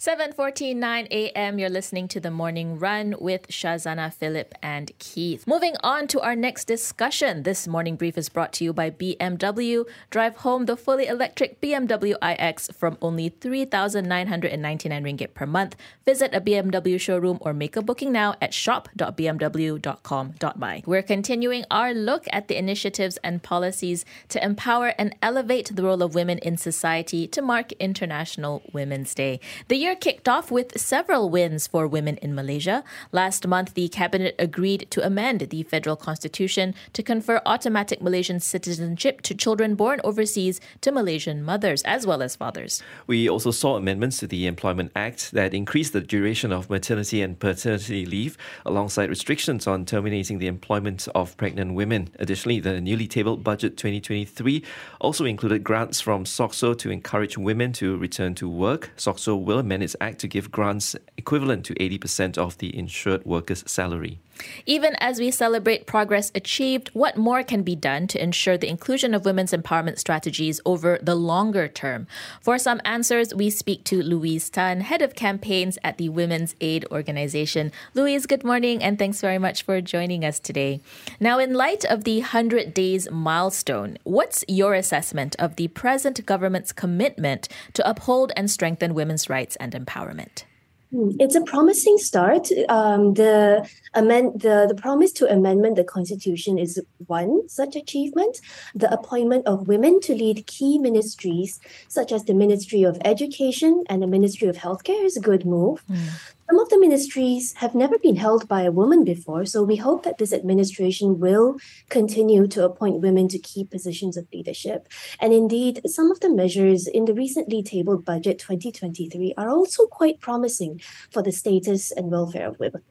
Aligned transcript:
7:49 0.00 1.08
a.m. 1.10 1.58
You're 1.58 1.68
listening 1.68 2.08
to 2.08 2.20
the 2.20 2.30
Morning 2.30 2.78
Run 2.78 3.14
with 3.20 3.46
Shazana, 3.48 4.10
Philip, 4.10 4.54
and 4.62 4.90
Keith. 4.98 5.46
Moving 5.46 5.74
on 5.82 6.08
to 6.08 6.22
our 6.22 6.34
next 6.34 6.64
discussion. 6.64 7.42
This 7.42 7.68
morning 7.68 7.96
brief 7.96 8.16
is 8.16 8.30
brought 8.30 8.54
to 8.54 8.64
you 8.64 8.72
by 8.72 8.88
BMW. 8.88 9.84
Drive 10.08 10.36
home 10.36 10.64
the 10.64 10.78
fully 10.78 11.06
electric 11.06 11.60
BMW 11.60 12.14
iX 12.22 12.68
from 12.68 12.96
only 13.02 13.28
3,999 13.28 15.04
ringgit 15.04 15.34
per 15.34 15.44
month. 15.44 15.76
Visit 16.06 16.34
a 16.34 16.40
BMW 16.40 16.98
showroom 16.98 17.36
or 17.42 17.52
make 17.52 17.76
a 17.76 17.82
booking 17.82 18.10
now 18.10 18.36
at 18.40 18.54
shop.bmw.com.my. 18.54 20.82
We're 20.86 21.02
continuing 21.02 21.66
our 21.70 21.92
look 21.92 22.24
at 22.32 22.48
the 22.48 22.56
initiatives 22.56 23.18
and 23.18 23.42
policies 23.42 24.06
to 24.30 24.42
empower 24.42 24.94
and 24.96 25.14
elevate 25.20 25.76
the 25.76 25.82
role 25.82 26.02
of 26.02 26.14
women 26.14 26.38
in 26.38 26.56
society 26.56 27.26
to 27.26 27.42
mark 27.42 27.72
International 27.72 28.62
Women's 28.72 29.14
Day. 29.14 29.40
The 29.68 29.76
year 29.76 29.89
year 29.90 29.96
kicked 29.96 30.28
off 30.28 30.52
with 30.52 30.80
several 30.80 31.28
wins 31.28 31.66
for 31.66 31.86
women 31.86 32.16
in 32.18 32.32
Malaysia. 32.32 32.84
Last 33.10 33.46
month, 33.46 33.74
the 33.74 33.88
cabinet 33.88 34.36
agreed 34.38 34.86
to 34.90 35.04
amend 35.04 35.40
the 35.40 35.64
federal 35.64 35.96
constitution 35.96 36.74
to 36.92 37.02
confer 37.02 37.42
automatic 37.44 38.00
Malaysian 38.00 38.38
citizenship 38.38 39.20
to 39.22 39.34
children 39.34 39.74
born 39.74 40.00
overseas 40.04 40.60
to 40.82 40.92
Malaysian 40.92 41.42
mothers 41.42 41.82
as 41.82 42.06
well 42.06 42.22
as 42.22 42.36
fathers. 42.36 42.82
We 43.08 43.28
also 43.28 43.50
saw 43.50 43.76
amendments 43.76 44.18
to 44.18 44.28
the 44.28 44.46
Employment 44.46 44.92
Act 44.94 45.32
that 45.32 45.54
increased 45.54 45.92
the 45.92 46.00
duration 46.00 46.52
of 46.52 46.70
maternity 46.70 47.20
and 47.20 47.38
paternity 47.38 48.06
leave 48.06 48.38
alongside 48.64 49.08
restrictions 49.08 49.66
on 49.66 49.84
terminating 49.84 50.38
the 50.38 50.46
employment 50.46 51.08
of 51.16 51.36
pregnant 51.36 51.74
women. 51.74 52.10
Additionally, 52.20 52.60
the 52.60 52.80
newly 52.80 53.08
tabled 53.08 53.42
budget 53.42 53.76
2023 53.76 54.62
also 55.00 55.24
included 55.24 55.64
grants 55.64 56.00
from 56.00 56.24
SOCSO 56.24 56.78
to 56.78 56.90
encourage 56.90 57.36
women 57.36 57.72
to 57.72 57.96
return 57.96 58.36
to 58.36 58.48
work. 58.48 58.92
SOCSO 58.96 59.42
will 59.42 59.58
amend 59.58 59.79
its 59.82 59.96
act 60.00 60.18
to 60.20 60.28
give 60.28 60.50
grants 60.50 60.96
equivalent 61.16 61.64
to 61.66 61.74
80% 61.74 62.38
of 62.38 62.58
the 62.58 62.76
insured 62.76 63.24
worker's 63.24 63.64
salary. 63.66 64.20
Even 64.66 64.94
as 65.00 65.18
we 65.18 65.30
celebrate 65.30 65.86
progress 65.86 66.30
achieved, 66.34 66.90
what 66.92 67.16
more 67.16 67.42
can 67.42 67.62
be 67.62 67.74
done 67.74 68.06
to 68.08 68.22
ensure 68.22 68.58
the 68.58 68.68
inclusion 68.68 69.14
of 69.14 69.24
women's 69.24 69.52
empowerment 69.52 69.98
strategies 69.98 70.60
over 70.64 70.98
the 71.02 71.14
longer 71.14 71.68
term? 71.68 72.06
For 72.40 72.58
some 72.58 72.80
answers, 72.84 73.34
we 73.34 73.50
speak 73.50 73.84
to 73.84 74.02
Louise 74.02 74.50
Tan, 74.50 74.82
head 74.82 75.02
of 75.02 75.14
campaigns 75.14 75.78
at 75.82 75.98
the 75.98 76.08
Women's 76.08 76.54
Aid 76.60 76.84
Organization. 76.90 77.72
Louise, 77.94 78.26
good 78.26 78.44
morning 78.44 78.82
and 78.82 78.98
thanks 78.98 79.20
very 79.20 79.38
much 79.38 79.62
for 79.62 79.80
joining 79.80 80.24
us 80.24 80.38
today. 80.38 80.80
Now, 81.18 81.38
in 81.38 81.54
light 81.54 81.84
of 81.84 82.04
the 82.04 82.20
100 82.20 82.74
days 82.74 83.10
milestone, 83.10 83.98
what's 84.04 84.44
your 84.48 84.74
assessment 84.74 85.36
of 85.38 85.56
the 85.56 85.68
present 85.68 86.24
government's 86.26 86.72
commitment 86.72 87.48
to 87.74 87.88
uphold 87.88 88.32
and 88.36 88.50
strengthen 88.50 88.94
women's 88.94 89.28
rights 89.28 89.56
and 89.56 89.72
empowerment? 89.72 90.44
Hmm, 90.92 91.10
it's 91.20 91.36
a 91.36 91.42
promising 91.42 91.98
start. 91.98 92.48
Um, 92.68 93.14
the 93.14 93.68
amend 93.94 94.40
the, 94.40 94.66
the 94.68 94.74
promise 94.74 95.12
to 95.12 95.30
amendment 95.30 95.76
the 95.76 95.84
constitution 95.84 96.58
is 96.58 96.80
one 97.06 97.48
such 97.48 97.76
achievement. 97.76 98.40
The 98.74 98.92
appointment 98.92 99.46
of 99.46 99.68
women 99.68 100.00
to 100.02 100.14
lead 100.14 100.46
key 100.46 100.78
ministries, 100.78 101.60
such 101.88 102.12
as 102.12 102.24
the 102.24 102.34
Ministry 102.34 102.82
of 102.82 102.98
Education 103.04 103.84
and 103.88 104.02
the 104.02 104.06
Ministry 104.06 104.48
of 104.48 104.56
Healthcare, 104.56 105.04
is 105.04 105.16
a 105.16 105.20
good 105.20 105.44
move. 105.44 105.82
Mm. 105.90 106.36
Some 106.50 106.58
of 106.58 106.68
the 106.68 106.80
ministries 106.80 107.52
have 107.58 107.76
never 107.76 107.96
been 107.96 108.16
held 108.16 108.48
by 108.48 108.62
a 108.62 108.72
woman 108.72 109.04
before, 109.04 109.44
so 109.44 109.62
we 109.62 109.76
hope 109.76 110.02
that 110.02 110.18
this 110.18 110.32
administration 110.32 111.20
will 111.20 111.56
continue 111.90 112.48
to 112.48 112.64
appoint 112.64 113.02
women 113.02 113.28
to 113.28 113.38
key 113.38 113.64
positions 113.64 114.16
of 114.16 114.26
leadership. 114.32 114.88
And 115.20 115.32
indeed, 115.32 115.80
some 115.86 116.10
of 116.10 116.18
the 116.18 116.28
measures 116.28 116.88
in 116.88 117.04
the 117.04 117.14
recently 117.14 117.62
tabled 117.62 118.04
budget 118.04 118.40
2023 118.40 119.34
are 119.36 119.48
also 119.48 119.86
quite 119.86 120.20
promising 120.20 120.80
for 121.12 121.22
the 121.22 121.30
status 121.30 121.92
and 121.92 122.10
welfare 122.10 122.48
of 122.48 122.58
women. 122.58 122.82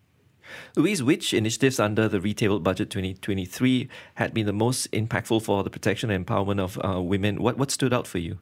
Louise, 0.76 1.04
which 1.04 1.34
initiatives 1.34 1.80
under 1.80 2.08
the 2.08 2.20
retabled 2.20 2.64
budget 2.64 2.90
2023 2.90 3.90
had 4.16 4.34
been 4.34 4.46
the 4.46 4.54
most 4.54 4.92
impactful 4.92 5.42
for 5.42 5.64
the 5.64 5.70
protection 5.70 6.10
and 6.10 6.26
empowerment 6.26 6.60
of 6.60 6.80
uh, 6.84 7.02
women? 7.02 7.42
What, 7.42 7.58
what 7.58 7.72
stood 7.72 7.94
out 7.94 8.08
for 8.08 8.18
you? 8.18 8.40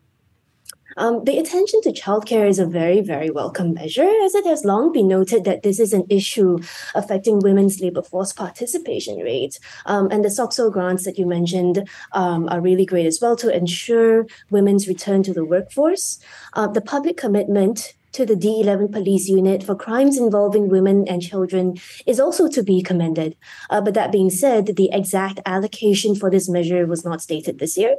Um, 0.98 1.24
the 1.26 1.38
attention 1.38 1.82
to 1.82 1.92
childcare 1.92 2.48
is 2.48 2.58
a 2.58 2.66
very, 2.66 3.02
very 3.02 3.30
welcome 3.30 3.74
measure, 3.74 4.10
as 4.24 4.34
it 4.34 4.46
has 4.46 4.66
long 4.66 4.92
been 4.92 5.08
noted 5.08 5.44
that 5.44 5.62
this 5.62 5.80
is 5.80 5.94
an 5.94 6.06
issue 6.10 6.58
affecting 6.96 7.40
women's 7.40 7.80
labor 7.80 8.02
force 8.02 8.34
participation 8.34 9.20
rates. 9.20 9.60
Um, 9.86 10.10
and 10.10 10.26
the 10.26 10.30
SOCSO 10.30 10.72
grants 10.72 11.06
that 11.06 11.20
you 11.20 11.28
mentioned 11.28 11.88
um, 12.14 12.50
are 12.50 12.62
really 12.62 12.86
great 12.86 13.06
as 13.06 13.20
well 13.22 13.36
to 13.38 13.56
ensure 13.56 14.26
women's 14.50 14.88
return 14.88 15.22
to 15.24 15.34
the 15.34 15.46
workforce. 15.46 16.20
Uh, 16.54 16.68
the 16.68 16.82
public 16.82 17.18
commitment 17.18 17.94
to 18.18 18.26
the 18.26 18.34
D11 18.34 18.92
police 18.92 19.30
unit 19.30 19.64
for 19.64 19.76
crimes 19.76 20.18
involving 20.18 20.70
women 20.70 21.08
and 21.08 21.22
children 21.22 21.78
is 22.08 22.20
also 22.20 22.48
to 22.48 22.64
be 22.64 22.82
commended. 22.82 23.38
Uh, 23.70 23.80
but 23.80 23.94
that 23.94 24.12
being 24.12 24.32
said, 24.32 24.76
the 24.76 24.90
exact 24.92 25.40
allocation 25.46 26.16
for 26.16 26.32
this 26.32 26.50
measure 26.50 26.88
was 26.88 27.06
not 27.06 27.22
stated 27.22 27.60
this 27.60 27.78
year. 27.78 27.96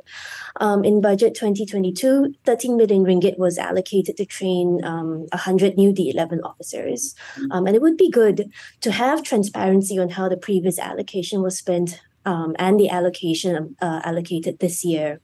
Um, 0.56 0.82
in 0.82 1.00
budget 1.00 1.36
2022, 1.36 2.34
13 2.44 2.76
million 2.76 3.04
ringgit 3.04 3.38
was 3.38 3.58
allocated 3.58 4.16
to 4.16 4.26
train 4.26 4.80
um, 4.82 5.26
100 5.30 5.76
new 5.76 5.92
D11 5.92 6.40
officers. 6.42 7.14
Um, 7.52 7.68
and 7.68 7.76
it 7.76 7.82
would 7.82 7.96
be 7.96 8.10
good 8.10 8.50
to 8.80 8.90
have 8.90 9.22
transparency 9.22 10.00
on 10.00 10.10
how 10.10 10.28
the 10.28 10.36
previous 10.36 10.80
allocation 10.80 11.42
was 11.42 11.56
spent 11.56 12.00
um, 12.28 12.54
and 12.58 12.78
the 12.78 12.90
allocation 12.90 13.74
uh, 13.80 14.00
allocated 14.04 14.58
this 14.58 14.84
year. 14.84 15.20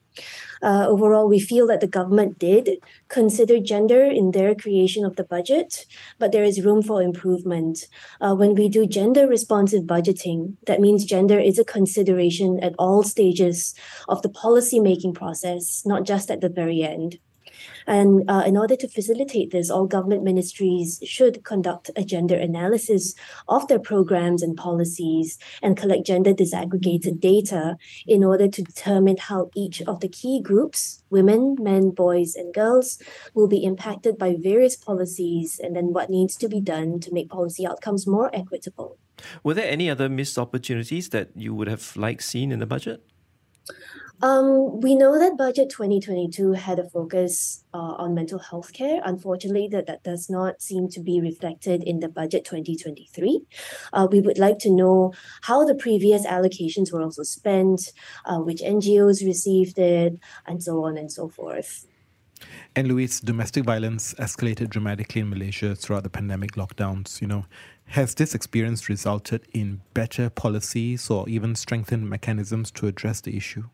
Uh, 0.62 0.87
overall, 0.88 1.28
we 1.28 1.38
feel 1.38 1.66
that 1.66 1.81
the 1.81 1.87
government 1.98 2.38
did 2.38 2.78
consider 3.09 3.60
gender 3.60 4.04
in 4.04 4.31
their 4.31 4.54
creation 4.54 5.04
of 5.04 5.16
the 5.16 5.25
budget, 5.25 5.84
but 6.19 6.32
there 6.32 6.44
is 6.44 6.65
room 6.65 6.81
for 6.82 7.03
improvement. 7.03 7.87
Uh, 8.22 8.34
when 8.34 8.54
we 8.54 8.69
do 8.69 8.87
gender 8.87 9.26
responsive 9.26 9.82
budgeting, 9.82 10.56
that 10.66 10.81
means 10.81 11.04
gender 11.04 11.38
is 11.38 11.59
a 11.59 11.65
consideration 11.65 12.59
at 12.60 12.75
all 12.78 13.03
stages 13.03 13.75
of 14.09 14.22
the 14.22 14.31
policy 14.31 14.81
making 14.81 15.12
process, 15.12 15.82
not 15.84 16.04
just 16.04 16.31
at 16.31 16.41
the 16.41 16.48
very 16.48 16.82
end. 16.82 17.19
And 17.87 18.29
uh, 18.29 18.45
in 18.47 18.57
order 18.57 18.77
to 18.77 18.89
facilitate 18.89 19.51
this, 19.51 19.71
all 19.71 19.87
government 19.87 20.23
ministries 20.23 21.01
should 21.05 21.45
conduct 21.45 21.91
a 21.97 22.05
gender 22.05 22.37
analysis 22.37 23.15
of 23.49 23.69
their 23.69 23.79
programs 23.79 24.43
and 24.43 24.57
policies 24.57 25.39
and 25.63 25.77
collect 25.77 26.07
gender 26.07 26.33
disaggregated 26.33 27.21
data 27.21 27.77
in 28.07 28.25
order 28.25 28.49
to 28.49 28.63
determine 28.63 29.17
how 29.17 29.51
each 29.55 29.83
of 29.83 30.01
the 30.01 30.09
key 30.09 30.41
groups 30.41 31.03
women, 31.11 31.57
men, 31.61 31.91
boys, 31.91 32.35
and 32.35 32.53
girls 32.53 32.99
will 33.35 33.47
be 33.47 33.63
impacted 33.63 34.19
by 34.19 34.35
various 34.37 34.75
policies 34.77 35.61
and 35.63 35.77
then 35.77 35.93
what 35.93 36.11
needs 36.11 36.35
to 36.35 36.49
be 36.49 36.61
done 36.61 36.99
to 36.99 37.13
make 37.13 37.29
policy 37.29 37.65
outcomes 37.65 38.05
more 38.05 38.35
equitable. 38.35 38.99
Were 39.45 39.55
there 39.55 39.71
any 39.71 39.89
other 39.89 40.09
missed 40.09 40.39
opportunities 40.39 41.11
that 41.11 41.31
you 41.37 41.55
would 41.55 41.69
have 41.69 41.97
liked 41.97 42.25
seen 42.25 42.51
in 42.51 42.59
the 42.59 42.67
budget? 42.67 43.01
Um, 44.23 44.81
we 44.81 44.95
know 44.95 45.19
that 45.19 45.37
budget 45.37 45.71
2022 45.71 46.53
had 46.53 46.79
a 46.79 46.89
focus 46.89 47.65
uh, 47.75 47.95
on 47.99 48.15
mental 48.15 48.39
health 48.39 48.73
care. 48.73 49.01
Unfortunately, 49.05 49.69
that, 49.69 49.87
that 49.87 50.03
does 50.03 50.31
not 50.31 50.63
seem 50.63 50.89
to 50.91 51.01
be 51.01 51.21
reflected 51.21 51.83
in 51.83 52.01
the 52.01 52.09
budget 52.09 52.45
2023. 52.45 53.43
Uh, 53.93 54.07
we 54.11 54.21
would 54.21 54.39
like 54.39 54.59
to 54.61 54.71
know 54.71 55.13
how 55.43 55.65
the 55.65 55.75
previous 55.75 56.25
allocations 56.27 56.93
were 56.93 57.03
also 57.03 57.23
spent, 57.23 57.93
uh, 58.25 58.39
which 58.39 58.61
NGOs 58.61 59.25
received 59.27 59.79
it, 59.79 60.19
and 60.47 60.63
so 60.63 60.85
on 60.85 60.97
and 60.97 61.11
so 61.11 61.29
forth. 61.29 61.87
And 62.77 62.89
Louise, 62.89 63.21
domestic 63.21 63.65
violence 63.65 64.15
escalated 64.15 64.69
dramatically 64.69 65.21
in 65.23 65.31
Malaysia 65.31 65.75
throughout 65.75 66.03
the 66.03 66.11
pandemic 66.11 66.53
lockdowns. 66.53 67.21
You 67.21 67.27
know, 67.27 67.47
has 67.87 68.15
this 68.15 68.35
experience 68.35 68.89
resulted 68.89 69.47
in 69.53 69.81
better 69.93 70.31
policies 70.31 71.11
or 71.11 71.29
even 71.29 71.55
strengthened 71.55 72.09
mechanisms 72.09 72.71
to 72.73 72.87
address 72.87 73.21
the 73.21 73.37
issue? 73.37 73.65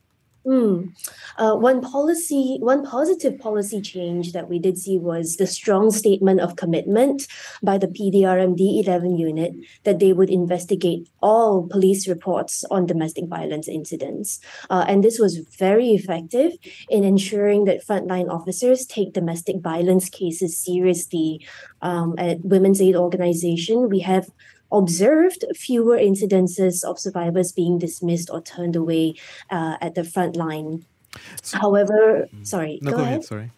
Mm. 0.47 0.95
Uh, 1.37 1.55
one 1.55 1.83
policy, 1.83 2.57
one 2.61 2.85
positive 2.85 3.39
policy 3.39 3.81
change 3.81 4.33
that 4.33 4.49
we 4.49 4.59
did 4.59 4.79
see 4.79 4.97
was 4.97 5.37
the 5.37 5.47
strong 5.47 5.91
statement 5.91 6.41
of 6.41 6.57
commitment 6.57 7.27
by 7.63 7.77
the 7.77 7.89
PDRM 7.89 8.59
D11 8.59 9.19
unit 9.19 9.53
that 9.85 9.99
they 9.99 10.15
would 10.15 10.31
investigate 10.31 11.09
all 11.23 11.69
police 11.69 12.09
reports 12.09 12.65
on 12.71 12.87
domestic 12.87 13.27
violence 13.27 13.69
incidents. 13.69 14.41
Uh, 14.71 14.87
and 14.89 15.05
this 15.05 15.19
was 15.19 15.37
very 15.59 15.91
effective 15.91 16.53
in 16.89 17.05
ensuring 17.05 17.65
that 17.65 17.87
frontline 17.87 18.31
officers 18.31 18.87
take 18.87 19.13
domestic 19.13 19.61
violence 19.61 20.09
cases 20.09 20.57
seriously. 20.57 21.47
Um, 21.83 22.15
at 22.19 22.41
Women's 22.45 22.81
Aid 22.81 22.97
Organization, 22.97 23.89
we 23.89 24.01
have 24.01 24.31
observed 24.73 25.45
fewer 25.55 25.97
incidences 25.97 26.85
of 26.85 26.99
survivors 26.99 27.53
being 27.53 27.79
dismissed 27.79 28.31
or 28.31 28.41
turned 28.43 28.77
away 28.77 29.15
uh, 29.51 29.77
at 29.81 29.95
the 29.95 30.05
front 30.05 30.37
line. 30.37 30.85
So, 31.43 31.59
However, 31.59 32.29
mm. 32.35 32.47
sorry, 32.47 32.79
no, 32.83 32.93
go, 32.93 32.97
go 32.99 33.03
ahead. 33.03 33.13
ahead. 33.15 33.25
Sorry. 33.25 33.51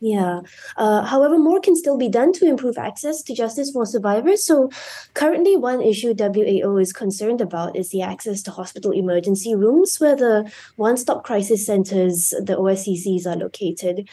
Yeah. 0.00 0.40
Uh, 0.76 1.02
however, 1.04 1.38
more 1.38 1.60
can 1.60 1.74
still 1.74 1.96
be 1.96 2.10
done 2.10 2.32
to 2.34 2.46
improve 2.46 2.76
access 2.76 3.22
to 3.22 3.34
justice 3.34 3.70
for 3.70 3.86
survivors. 3.86 4.44
So, 4.44 4.70
currently, 5.14 5.56
one 5.56 5.80
issue 5.80 6.12
WAO 6.12 6.80
is 6.80 6.92
concerned 6.92 7.40
about 7.40 7.76
is 7.76 7.88
the 7.90 8.02
access 8.02 8.42
to 8.42 8.50
hospital 8.50 8.90
emergency 8.90 9.54
rooms, 9.54 9.98
where 9.98 10.14
the 10.14 10.50
one 10.76 10.98
stop 10.98 11.24
crisis 11.24 11.64
centers, 11.64 12.30
the 12.30 12.56
OSCCs, 12.56 13.26
are 13.26 13.36
located. 13.36 14.08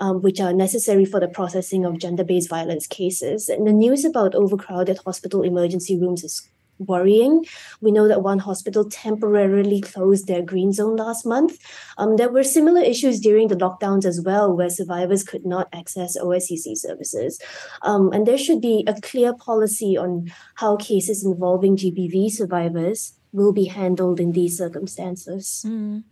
Um, 0.00 0.22
which 0.22 0.40
are 0.40 0.52
necessary 0.52 1.04
for 1.04 1.18
the 1.18 1.26
processing 1.26 1.84
of 1.84 1.98
gender 1.98 2.22
based 2.22 2.48
violence 2.48 2.86
cases. 2.86 3.48
And 3.48 3.66
the 3.66 3.72
news 3.72 4.04
about 4.04 4.36
overcrowded 4.36 5.00
hospital 5.04 5.42
emergency 5.42 5.98
rooms 5.98 6.22
is 6.22 6.48
worrying. 6.78 7.44
We 7.80 7.90
know 7.90 8.08
that 8.08 8.22
one 8.22 8.38
hospital 8.38 8.88
temporarily 8.88 9.80
closed 9.80 10.26
their 10.26 10.42
green 10.42 10.72
zone 10.72 10.96
last 10.96 11.26
month. 11.26 11.58
Um, 11.96 12.16
there 12.16 12.30
were 12.30 12.44
similar 12.44 12.80
issues 12.80 13.20
during 13.20 13.48
the 13.48 13.56
lockdowns 13.56 14.04
as 14.04 14.20
well, 14.20 14.56
where 14.56 14.70
survivors 14.70 15.24
could 15.24 15.44
not 15.44 15.68
access 15.72 16.18
OSCC 16.18 16.76
services. 16.76 17.40
Um, 17.82 18.12
and 18.12 18.26
there 18.26 18.38
should 18.38 18.60
be 18.60 18.84
a 18.86 19.00
clear 19.00 19.34
policy 19.34 19.96
on 19.96 20.30
how 20.54 20.76
cases 20.76 21.24
involving 21.24 21.76
GBV 21.76 22.30
survivors 22.30 23.14
will 23.32 23.52
be 23.52 23.66
handled 23.66 24.20
in 24.20 24.32
these 24.32 24.56
circumstances. 24.56 25.64
Mm. 25.66 26.04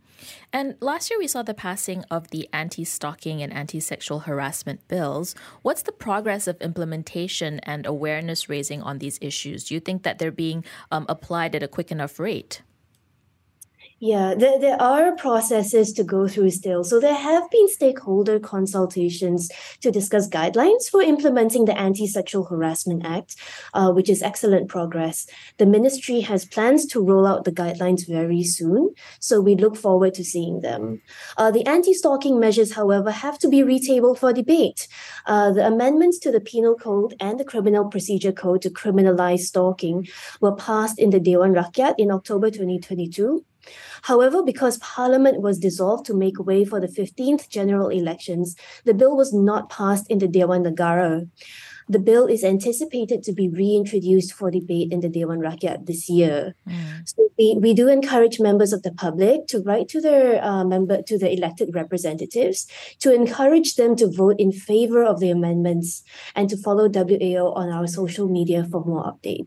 And 0.52 0.76
last 0.80 1.10
year, 1.10 1.18
we 1.18 1.26
saw 1.26 1.42
the 1.42 1.54
passing 1.54 2.04
of 2.10 2.30
the 2.30 2.48
anti 2.52 2.84
stalking 2.84 3.42
and 3.42 3.52
anti 3.52 3.80
sexual 3.80 4.20
harassment 4.20 4.86
bills. 4.88 5.34
What's 5.62 5.82
the 5.82 5.92
progress 5.92 6.46
of 6.46 6.60
implementation 6.60 7.60
and 7.60 7.86
awareness 7.86 8.48
raising 8.48 8.82
on 8.82 8.98
these 8.98 9.18
issues? 9.20 9.64
Do 9.64 9.74
you 9.74 9.80
think 9.80 10.02
that 10.02 10.18
they're 10.18 10.30
being 10.30 10.64
um, 10.90 11.06
applied 11.08 11.54
at 11.54 11.62
a 11.62 11.68
quick 11.68 11.90
enough 11.90 12.18
rate? 12.18 12.62
Yeah, 13.98 14.34
there, 14.36 14.60
there 14.60 14.80
are 14.80 15.16
processes 15.16 15.94
to 15.94 16.04
go 16.04 16.28
through 16.28 16.50
still. 16.50 16.84
So 16.84 17.00
there 17.00 17.14
have 17.14 17.50
been 17.50 17.66
stakeholder 17.70 18.38
consultations 18.38 19.50
to 19.80 19.90
discuss 19.90 20.28
guidelines 20.28 20.90
for 20.90 21.00
implementing 21.00 21.64
the 21.64 21.78
Anti-Sexual 21.78 22.44
Harassment 22.44 23.06
Act, 23.06 23.36
uh, 23.72 23.90
which 23.92 24.10
is 24.10 24.20
excellent 24.20 24.68
progress. 24.68 25.26
The 25.56 25.64
ministry 25.64 26.20
has 26.20 26.44
plans 26.44 26.84
to 26.88 27.02
roll 27.02 27.26
out 27.26 27.44
the 27.44 27.52
guidelines 27.52 28.06
very 28.06 28.42
soon, 28.42 28.92
so 29.18 29.40
we 29.40 29.54
look 29.54 29.78
forward 29.78 30.12
to 30.14 30.24
seeing 30.24 30.60
them. 30.60 31.00
Uh, 31.38 31.50
the 31.50 31.64
anti-stalking 31.64 32.38
measures, 32.38 32.74
however, 32.74 33.10
have 33.10 33.38
to 33.38 33.48
be 33.48 33.62
retabled 33.62 34.18
for 34.18 34.30
debate. 34.30 34.88
Uh, 35.24 35.52
the 35.52 35.66
amendments 35.66 36.18
to 36.18 36.30
the 36.30 36.40
Penal 36.40 36.74
Code 36.74 37.14
and 37.18 37.40
the 37.40 37.44
Criminal 37.44 37.86
Procedure 37.86 38.32
Code 38.32 38.60
to 38.60 38.68
criminalize 38.68 39.40
stalking 39.40 40.06
were 40.42 40.54
passed 40.54 40.98
in 40.98 41.08
the 41.08 41.20
Dewan 41.20 41.54
Rakyat 41.54 41.94
in 41.96 42.10
October 42.10 42.50
2022 42.50 43.42
However, 44.02 44.42
because 44.42 44.78
Parliament 44.78 45.40
was 45.40 45.58
dissolved 45.58 46.06
to 46.06 46.14
make 46.14 46.38
way 46.38 46.64
for 46.64 46.80
the 46.80 46.88
15th 46.88 47.48
general 47.48 47.88
elections, 47.88 48.56
the 48.84 48.94
bill 48.94 49.16
was 49.16 49.32
not 49.32 49.70
passed 49.70 50.10
in 50.10 50.18
the 50.18 50.28
Dewan 50.28 50.64
Negara. 50.64 51.28
The 51.88 52.00
bill 52.00 52.26
is 52.26 52.42
anticipated 52.42 53.22
to 53.24 53.32
be 53.32 53.48
reintroduced 53.48 54.32
for 54.32 54.50
debate 54.50 54.92
in 54.92 55.00
the 55.00 55.08
Dewan 55.08 55.38
Rakyat 55.38 55.86
this 55.86 56.08
year. 56.08 56.56
Mm. 56.68 57.08
So 57.08 57.28
we, 57.38 57.56
we 57.60 57.74
do 57.74 57.86
encourage 57.86 58.40
members 58.40 58.72
of 58.72 58.82
the 58.82 58.92
public 58.92 59.46
to 59.48 59.60
write 59.60 59.88
to 59.90 60.00
their 60.00 60.42
uh, 60.42 60.64
member 60.64 61.02
to 61.02 61.18
the 61.18 61.30
elected 61.32 61.74
representatives 61.74 62.66
to 63.00 63.14
encourage 63.14 63.76
them 63.76 63.94
to 63.96 64.10
vote 64.10 64.36
in 64.40 64.50
favor 64.50 65.04
of 65.04 65.20
the 65.20 65.30
amendments 65.30 66.02
and 66.34 66.48
to 66.50 66.56
follow 66.56 66.88
WAO 66.88 67.54
on 67.54 67.70
our 67.70 67.86
social 67.86 68.28
media 68.28 68.64
for 68.64 68.84
more 68.84 69.04
updates. 69.04 69.46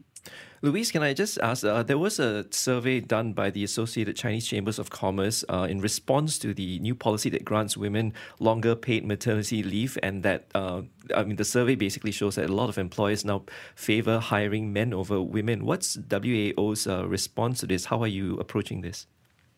Louise, 0.61 0.91
can 0.91 1.03
I 1.03 1.13
just 1.13 1.39
ask? 1.39 1.63
Uh, 1.63 1.83
there 1.83 1.97
was 1.97 2.19
a 2.19 2.45
survey 2.51 2.99
done 2.99 3.31
by 3.31 3.49
the 3.49 3.63
Associated 3.63 4.17
Chinese 4.17 4.45
Chambers 4.45 4.77
of 4.77 4.89
Commerce 4.89 5.45
uh, 5.47 5.67
in 5.69 5.79
response 5.79 6.37
to 6.39 6.53
the 6.53 6.79
new 6.79 6.93
policy 6.93 7.29
that 7.29 7.45
grants 7.45 7.77
women 7.77 8.13
longer 8.39 8.75
paid 8.75 9.05
maternity 9.05 9.63
leave, 9.63 9.97
and 10.03 10.21
that 10.23 10.47
uh, 10.53 10.81
I 11.15 11.23
mean 11.23 11.37
the 11.37 11.45
survey 11.45 11.75
basically 11.75 12.11
shows 12.11 12.35
that 12.35 12.49
a 12.49 12.53
lot 12.53 12.67
of 12.67 12.77
employers 12.77 13.23
now 13.23 13.43
favor 13.75 14.19
hiring 14.19 14.73
men 14.73 14.93
over 14.93 15.21
women. 15.21 15.63
What's 15.63 15.95
WAO's 15.95 16.87
uh, 16.87 17.07
response 17.07 17.61
to 17.61 17.67
this? 17.67 17.85
How 17.85 18.01
are 18.01 18.07
you 18.07 18.37
approaching 18.37 18.81
this? 18.81 19.07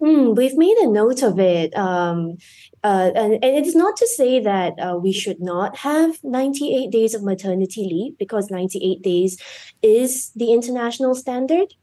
Mm, 0.02 0.36
we've 0.36 0.58
made 0.58 0.78
a 0.78 0.88
note 0.88 1.22
of 1.22 1.40
it. 1.40 1.76
Um, 1.78 2.38
uh, 2.84 3.12
and, 3.16 3.34
and 3.34 3.44
it's 3.44 3.76
not 3.76 3.96
to 3.98 4.08
say 4.08 4.40
that 4.40 4.74
uh, 4.80 4.98
we 4.98 5.12
should 5.12 5.40
not 5.40 5.78
have 5.78 6.24
98 6.24 6.90
days 6.90 7.14
of 7.14 7.24
maternity 7.24 7.84
leave 7.84 8.18
because 8.18 8.50
98 8.50 9.02
days 9.02 9.40
is 9.84 10.32
the 10.36 10.52
international 10.52 11.14
standard. 11.14 11.76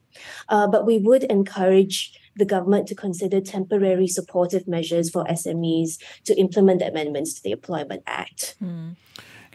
Uh, 0.49 0.67
but 0.67 0.85
we 0.85 0.99
would 0.99 1.25
encourage 1.25 2.19
the 2.35 2.45
government 2.45 2.89
to 2.89 2.95
consider 2.95 3.41
temporary 3.41 4.09
supportive 4.09 4.67
measures 4.67 5.11
for 5.11 5.25
SMEs 5.25 5.99
to 6.25 6.35
implement 6.37 6.83
amendments 6.83 7.35
to 7.35 7.43
the 7.43 7.53
Employment 7.53 8.03
Act. 8.07 8.57
Mm. 8.63 8.97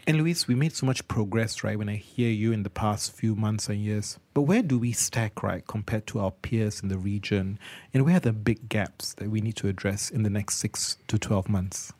And 0.06 0.18
Louise, 0.18 0.46
we 0.46 0.54
made 0.54 0.74
so 0.74 0.84
much 0.84 1.06
progress, 1.08 1.64
right, 1.64 1.78
when 1.78 1.88
I 1.88 1.96
hear 1.96 2.28
you 2.28 2.52
in 2.52 2.62
the 2.62 2.68
past 2.68 3.12
few 3.12 3.34
months 3.34 3.70
and 3.70 3.78
years. 3.78 4.18
But 4.34 4.42
where 4.42 4.62
do 4.62 4.78
we 4.78 4.92
stack, 4.92 5.42
right, 5.42 5.66
compared 5.66 6.06
to 6.08 6.20
our 6.20 6.30
peers 6.30 6.82
in 6.82 6.88
the 6.88 6.98
region? 6.98 7.58
And 7.94 8.04
where 8.04 8.16
are 8.16 8.20
the 8.20 8.34
big 8.34 8.68
gaps 8.68 9.14
that 9.14 9.30
we 9.30 9.40
need 9.40 9.56
to 9.56 9.68
address 9.68 10.10
in 10.10 10.22
the 10.22 10.28
next 10.28 10.56
six 10.56 10.98
to 11.08 11.18
12 11.18 11.48
months? 11.48 11.94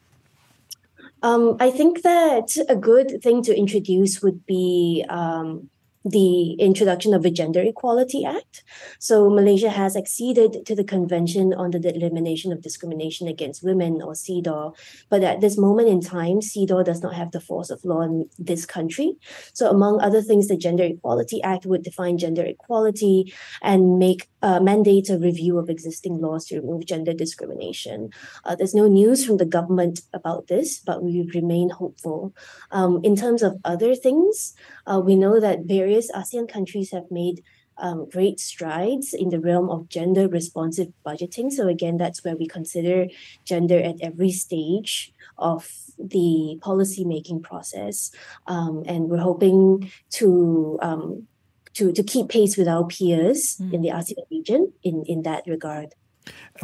Um, 1.23 1.57
I 1.59 1.71
think 1.71 2.03
that 2.03 2.55
a 2.69 2.77
good 2.77 3.23
thing 3.23 3.43
to 3.45 3.57
introduce 3.57 4.21
would 4.23 4.45
be 4.45 5.03
um, 5.09 5.71
the 6.05 6.53
introduction 6.55 7.15
of 7.15 7.25
a 7.25 7.31
Gender 7.31 7.63
Equality 7.63 8.25
Act. 8.25 8.63
So 8.99 9.31
Malaysia 9.31 9.71
has 9.71 9.97
acceded 9.97 10.67
to 10.67 10.75
the 10.75 10.85
Convention 10.85 11.55
on 11.55 11.71
the 11.71 11.95
Elimination 11.95 12.53
of 12.53 12.61
Discrimination 12.61 13.27
Against 13.27 13.65
Women, 13.65 14.03
or 14.03 14.13
CEDAW, 14.13 14.75
but 15.09 15.23
at 15.23 15.41
this 15.41 15.57
moment 15.57 15.89
in 15.89 16.01
time, 16.01 16.41
CEDAW 16.41 16.85
does 16.85 17.03
not 17.03 17.15
have 17.15 17.31
the 17.33 17.41
force 17.41 17.71
of 17.71 17.85
law 17.85 18.03
in 18.03 18.29
this 18.39 18.67
country. 18.67 19.17
So 19.55 19.71
among 19.71 20.01
other 20.01 20.21
things, 20.21 20.49
the 20.49 20.57
Gender 20.57 20.85
Equality 20.85 21.43
Act 21.43 21.65
would 21.65 21.83
define 21.83 22.19
gender 22.19 22.45
equality 22.45 23.33
and 23.63 23.99
make 23.99 24.29
uh, 24.43 24.61
mandate 24.61 25.09
a 25.09 25.19
review 25.19 25.59
of 25.59 25.71
existing 25.71 26.21
laws 26.21 26.45
to 26.45 26.61
remove 26.61 26.85
gender 26.85 27.15
discrimination. 27.15 28.11
Uh, 28.45 28.55
there's 28.55 28.75
no 28.75 28.87
news 28.87 29.25
from 29.25 29.39
the 29.39 29.47
government 29.47 30.03
about 30.13 30.49
this, 30.49 30.79
but 30.79 31.03
we 31.03 31.31
remain 31.35 31.71
hopeful. 31.71 32.35
Um, 32.71 33.01
in 33.03 33.17
terms 33.17 33.43
of 33.43 33.59
other 33.65 33.95
things, 33.95 34.55
uh, 34.87 35.01
we 35.03 35.17
know 35.17 35.41
that 35.41 35.61
various 35.61 35.94
ASEAN 36.15 36.49
countries 36.49 36.91
have 36.93 37.11
made 37.11 37.43
um, 37.79 38.09
great 38.09 38.39
strides 38.39 39.13
in 39.13 39.31
the 39.31 39.41
realm 39.41 39.69
of 39.69 39.89
gender 39.89 40.29
responsive 40.29 40.93
budgeting. 41.05 41.51
So, 41.51 41.69
again, 41.69 41.97
that's 41.97 42.25
where 42.25 42.37
we 42.37 42.47
consider 42.47 43.09
gender 43.45 43.79
at 43.79 43.97
every 44.01 44.31
stage 44.31 45.13
of 45.39 45.69
the 45.99 46.59
policy 46.61 47.05
making 47.05 47.43
process. 47.43 48.11
Um, 48.47 48.85
and 48.87 49.09
we're 49.09 49.19
hoping 49.19 49.91
to. 50.11 50.79
Um, 50.83 51.27
to, 51.75 51.93
to 51.93 52.05
keep 52.05 52.29
pace 52.29 52.57
with 52.57 52.69
our 52.69 52.87
peers 52.87 53.57
mm. 53.57 53.73
in 53.73 53.83
the 53.83 53.89
ASEAN 53.89 54.31
region 54.31 54.73
in, 54.85 55.03
in 55.09 55.25
that 55.25 55.43
regard. 55.49 55.93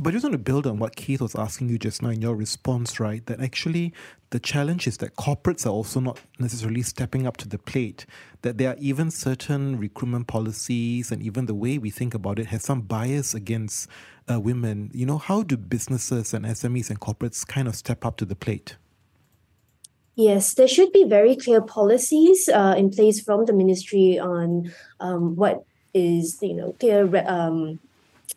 But 0.00 0.12
just 0.12 0.23
want 0.23 0.35
to 0.35 0.38
build 0.38 0.69
on 0.69 0.79
what 0.79 0.94
Keith 0.94 1.21
was 1.21 1.35
asking 1.35 1.69
you 1.69 1.79
just 1.79 2.00
now 2.00 2.11
in 2.11 2.23
your 2.23 2.37
response, 2.37 3.00
right? 3.00 3.27
That 3.27 3.41
actually 3.41 3.93
the 4.31 4.39
challenge 4.39 4.87
is 4.87 4.99
that 4.99 5.17
corporates 5.17 5.67
are 5.67 5.70
also 5.70 5.99
not 6.01 6.20
necessarily 6.39 6.82
stepping 6.82 7.27
up 7.27 7.37
to 7.39 7.49
the 7.49 7.58
plate. 7.58 8.06
That 8.43 8.58
there 8.58 8.70
are 8.70 8.77
even 8.79 9.10
certain 9.10 9.77
recruitment 9.77 10.29
policies 10.29 11.10
and 11.10 11.22
even 11.22 11.46
the 11.46 11.55
way 11.55 11.79
we 11.79 11.91
think 11.91 12.15
about 12.15 12.39
it 12.39 12.46
has 12.46 12.63
some 12.63 12.82
bias 12.82 13.34
against 13.34 13.89
uh, 14.31 14.41
women. 14.41 14.91
You 14.94 15.06
know, 15.06 15.19
how 15.19 15.43
do 15.43 15.56
businesses 15.56 16.32
and 16.32 16.44
SMEs 16.44 16.91
and 16.91 17.01
corporates 17.01 17.46
kind 17.46 17.67
of 17.67 17.75
step 17.75 18.05
up 18.05 18.17
to 18.19 18.25
the 18.25 18.37
plate? 18.37 18.77
Yes, 20.15 20.55
there 20.55 20.69
should 20.69 20.93
be 20.93 21.05
very 21.05 21.34
clear 21.34 21.60
policies 21.60 22.49
uh, 22.49 22.75
in 22.77 22.91
place 22.91 23.20
from 23.20 23.46
the 23.46 23.53
ministry 23.53 24.19
on 24.19 24.72
um, 25.01 25.34
what 25.34 25.65
is, 25.93 26.39
you 26.43 26.55
know, 26.55 26.72
clear 26.79 27.25
um, 27.27 27.81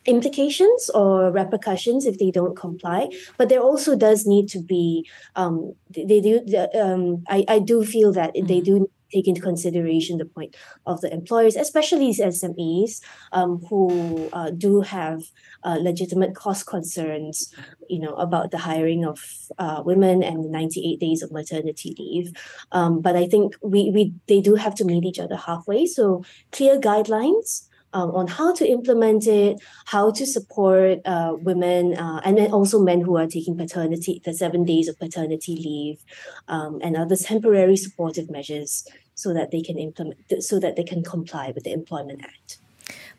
implications 0.05 0.89
or 0.93 1.31
repercussions 1.31 2.05
if 2.05 2.17
they 2.19 2.31
don't 2.31 2.55
comply 2.55 3.09
but 3.37 3.49
there 3.49 3.61
also 3.61 3.95
does 3.95 4.25
need 4.25 4.49
to 4.49 4.59
be 4.59 5.07
um 5.35 5.73
they 5.89 6.19
do 6.19 6.41
um 6.79 7.23
i 7.27 7.45
i 7.47 7.59
do 7.59 7.83
feel 7.85 8.11
that 8.11 8.33
mm-hmm. 8.33 8.47
they 8.47 8.59
do 8.59 8.89
take 9.13 9.27
into 9.27 9.41
consideration 9.41 10.17
the 10.17 10.25
point 10.25 10.55
of 10.85 10.99
the 11.01 11.13
employers 11.13 11.55
especially 11.55 11.99
these 11.99 12.19
smes 12.19 12.99
um, 13.31 13.59
who 13.69 14.29
uh, 14.33 14.49
do 14.49 14.81
have 14.81 15.21
uh, 15.63 15.77
legitimate 15.79 16.35
cost 16.35 16.65
concerns 16.65 17.53
you 17.89 17.99
know 17.99 18.15
about 18.15 18.51
the 18.51 18.57
hiring 18.57 19.05
of 19.05 19.19
uh, 19.59 19.81
women 19.85 20.23
and 20.23 20.43
the 20.43 20.49
98 20.49 20.99
days 20.99 21.21
of 21.21 21.31
maternity 21.31 21.95
leave 21.99 22.33
um, 22.71 23.01
but 23.01 23.15
i 23.15 23.27
think 23.27 23.55
we 23.61 23.91
we 23.91 24.13
they 24.27 24.41
do 24.41 24.55
have 24.55 24.75
to 24.75 24.83
meet 24.83 25.05
each 25.05 25.19
other 25.19 25.35
halfway 25.35 25.85
so 25.85 26.23
clear 26.51 26.79
guidelines 26.79 27.67
um, 27.93 28.11
on 28.11 28.27
how 28.27 28.53
to 28.53 28.67
implement 28.67 29.27
it, 29.27 29.61
how 29.85 30.11
to 30.11 30.25
support 30.25 30.99
uh, 31.05 31.35
women, 31.39 31.97
uh, 31.97 32.21
and 32.23 32.37
then 32.37 32.51
also 32.51 32.79
men 32.79 33.01
who 33.01 33.17
are 33.17 33.27
taking 33.27 33.57
paternity, 33.57 34.21
the 34.25 34.33
seven 34.33 34.63
days 34.65 34.87
of 34.87 34.97
paternity 34.99 35.55
leave, 35.55 36.03
um, 36.47 36.79
and 36.83 36.95
other 36.95 37.15
temporary 37.15 37.77
supportive 37.77 38.29
measures 38.29 38.87
so 39.15 39.33
that 39.33 39.51
they 39.51 39.61
can 39.61 39.77
implement, 39.77 40.17
so 40.43 40.59
that 40.59 40.75
they 40.75 40.83
can 40.83 41.03
comply 41.03 41.51
with 41.53 41.63
the 41.63 41.71
Employment 41.71 42.21
Act. 42.23 42.57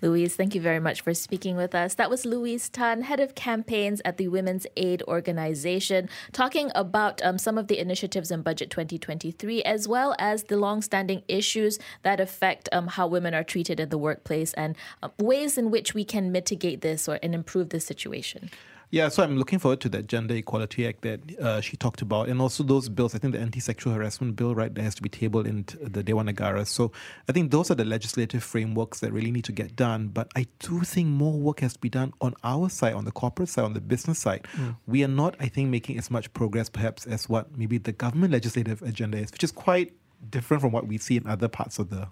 Louise, 0.02 0.36
thank 0.36 0.54
you 0.54 0.60
very 0.60 0.80
much 0.80 1.00
for 1.00 1.14
speaking 1.14 1.56
with 1.56 1.74
us. 1.74 1.94
That 1.94 2.10
was 2.10 2.26
Louise 2.26 2.68
Tan, 2.68 3.02
Head 3.02 3.20
of 3.20 3.34
Campaigns 3.34 4.02
at 4.04 4.16
the 4.16 4.28
Women's 4.28 4.66
Aid 4.76 5.02
Organization, 5.02 6.08
talking 6.32 6.70
about 6.74 7.22
um, 7.22 7.38
some 7.38 7.58
of 7.58 7.68
the 7.68 7.78
initiatives 7.78 8.30
in 8.30 8.42
Budget 8.42 8.70
2023, 8.70 9.62
as 9.62 9.88
well 9.88 10.14
as 10.18 10.44
the 10.44 10.56
long-standing 10.56 11.22
issues 11.28 11.78
that 12.02 12.20
affect 12.20 12.68
um, 12.72 12.88
how 12.88 13.06
women 13.06 13.34
are 13.34 13.44
treated 13.44 13.80
in 13.80 13.88
the 13.88 13.98
workplace 13.98 14.52
and 14.54 14.76
uh, 15.02 15.08
ways 15.18 15.56
in 15.56 15.70
which 15.70 15.94
we 15.94 16.04
can 16.04 16.32
mitigate 16.32 16.80
this 16.80 17.08
or 17.08 17.18
and 17.22 17.34
improve 17.34 17.70
the 17.70 17.80
situation. 17.80 18.50
Yeah, 18.94 19.08
so 19.08 19.24
I'm 19.24 19.36
looking 19.36 19.58
forward 19.58 19.80
to 19.80 19.88
that 19.88 20.06
Gender 20.06 20.36
Equality 20.36 20.86
Act 20.86 21.02
that 21.02 21.40
uh, 21.40 21.60
she 21.60 21.76
talked 21.76 22.00
about, 22.00 22.28
and 22.28 22.40
also 22.40 22.62
those 22.62 22.88
bills. 22.88 23.12
I 23.12 23.18
think 23.18 23.32
the 23.32 23.40
anti-sexual 23.40 23.92
harassment 23.92 24.36
bill, 24.36 24.54
right, 24.54 24.72
that 24.72 24.82
has 24.82 24.94
to 24.94 25.02
be 25.02 25.08
tabled 25.08 25.48
in 25.48 25.64
the 25.82 26.04
Dewan 26.04 26.28
Negara. 26.28 26.64
So 26.64 26.92
I 27.28 27.32
think 27.32 27.50
those 27.50 27.72
are 27.72 27.74
the 27.74 27.84
legislative 27.84 28.44
frameworks 28.44 29.00
that 29.00 29.12
really 29.12 29.32
need 29.32 29.46
to 29.46 29.52
get 29.52 29.74
done. 29.74 30.06
But 30.06 30.30
I 30.36 30.46
do 30.60 30.82
think 30.82 31.08
more 31.08 31.32
work 31.32 31.58
has 31.58 31.72
to 31.72 31.80
be 31.80 31.88
done 31.88 32.12
on 32.20 32.34
our 32.44 32.68
side, 32.68 32.94
on 32.94 33.04
the 33.04 33.10
corporate 33.10 33.48
side, 33.48 33.64
on 33.64 33.72
the 33.72 33.80
business 33.80 34.20
side. 34.20 34.46
Mm. 34.54 34.76
We 34.86 35.02
are 35.02 35.08
not, 35.08 35.34
I 35.40 35.48
think, 35.48 35.70
making 35.70 35.98
as 35.98 36.08
much 36.08 36.32
progress 36.32 36.68
perhaps 36.68 37.04
as 37.04 37.28
what 37.28 37.58
maybe 37.58 37.78
the 37.78 37.90
government 37.90 38.32
legislative 38.32 38.80
agenda 38.82 39.18
is, 39.18 39.32
which 39.32 39.42
is 39.42 39.50
quite 39.50 39.92
different 40.30 40.60
from 40.60 40.70
what 40.70 40.86
we 40.86 40.98
see 40.98 41.16
in 41.16 41.26
other 41.26 41.48
parts 41.48 41.80
of 41.80 41.90
the 41.90 42.06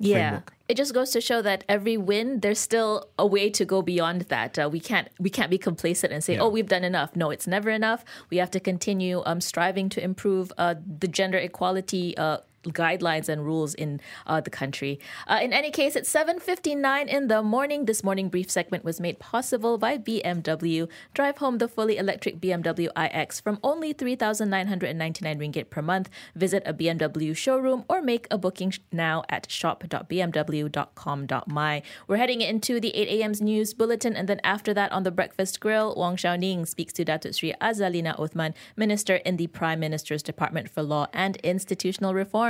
yeah. 0.00 0.30
Framework. 0.30 0.52
It 0.68 0.76
just 0.76 0.94
goes 0.94 1.10
to 1.10 1.20
show 1.20 1.42
that 1.42 1.64
every 1.68 1.96
win, 1.96 2.40
there's 2.40 2.60
still 2.60 3.08
a 3.18 3.26
way 3.26 3.50
to 3.50 3.64
go 3.64 3.82
beyond 3.82 4.22
that. 4.22 4.56
Uh, 4.58 4.68
we 4.70 4.78
can't 4.80 5.08
we 5.18 5.28
can't 5.28 5.50
be 5.50 5.58
complacent 5.58 6.12
and 6.12 6.22
say, 6.22 6.34
yeah. 6.34 6.42
"Oh, 6.42 6.48
we've 6.48 6.68
done 6.68 6.84
enough." 6.84 7.16
No, 7.16 7.30
it's 7.30 7.46
never 7.46 7.70
enough. 7.70 8.04
We 8.30 8.36
have 8.36 8.50
to 8.52 8.60
continue 8.60 9.22
um, 9.26 9.40
striving 9.40 9.88
to 9.90 10.02
improve 10.02 10.52
uh, 10.58 10.76
the 10.98 11.08
gender 11.08 11.38
equality 11.38 12.16
uh, 12.16 12.38
guidelines 12.64 13.28
and 13.28 13.44
rules 13.44 13.74
in 13.74 14.00
uh, 14.26 14.40
the 14.40 14.50
country. 14.50 14.98
Uh, 15.26 15.40
in 15.42 15.52
any 15.52 15.70
case, 15.70 15.94
it's 15.96 16.12
7.59 16.12 17.06
in 17.06 17.28
the 17.28 17.42
morning. 17.42 17.86
This 17.86 18.04
morning 18.04 18.28
brief 18.28 18.50
segment 18.50 18.84
was 18.84 19.00
made 19.00 19.18
possible 19.18 19.78
by 19.78 19.96
BMW. 19.98 20.88
Drive 21.14 21.38
home 21.38 21.58
the 21.58 21.68
fully 21.68 21.96
electric 21.96 22.40
BMW 22.40 22.88
iX 22.96 23.40
from 23.40 23.58
only 23.62 23.92
3,999 23.92 25.38
ringgit 25.38 25.70
per 25.70 25.82
month. 25.82 26.10
Visit 26.34 26.62
a 26.66 26.74
BMW 26.74 27.36
showroom 27.36 27.84
or 27.88 28.02
make 28.02 28.26
a 28.30 28.38
booking 28.38 28.72
now 28.92 29.24
at 29.28 29.50
shop.bmw.com.my. 29.50 31.82
We're 32.06 32.16
heading 32.16 32.40
into 32.40 32.80
the 32.80 32.94
8 32.94 33.08
a.m.'s 33.08 33.40
news 33.40 33.74
bulletin 33.74 34.16
and 34.16 34.28
then 34.28 34.40
after 34.44 34.72
that 34.74 34.92
on 34.92 35.02
the 35.02 35.10
breakfast 35.10 35.58
grill, 35.60 35.94
Wong 35.96 36.16
Shou 36.16 36.36
Ning 36.36 36.66
speaks 36.66 36.92
to 36.94 37.04
Datuk 37.04 37.34
Sri 37.34 37.54
Azalina 37.60 38.18
Othman, 38.18 38.54
Minister 38.76 39.16
in 39.16 39.36
the 39.36 39.46
Prime 39.46 39.80
Minister's 39.80 40.22
Department 40.22 40.68
for 40.68 40.82
Law 40.82 41.06
and 41.12 41.36
Institutional 41.38 42.14
Reform. 42.14 42.49